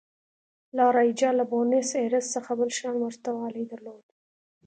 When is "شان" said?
2.79-2.95